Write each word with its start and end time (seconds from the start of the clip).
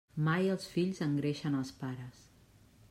Mai 0.27 0.47
els 0.53 0.65
fills 0.77 1.03
engreixen 1.07 1.59
als 1.59 1.73
pares. 1.85 2.27